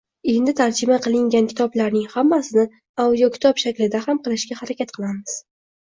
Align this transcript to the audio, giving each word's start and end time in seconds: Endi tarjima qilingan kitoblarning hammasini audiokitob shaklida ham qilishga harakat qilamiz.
Endi 0.31 0.53
tarjima 0.59 0.95
qilingan 1.05 1.49
kitoblarning 1.51 2.07
hammasini 2.15 2.65
audiokitob 3.07 3.63
shaklida 3.65 4.03
ham 4.07 4.23
qilishga 4.29 4.59
harakat 4.63 4.95
qilamiz. 4.97 5.37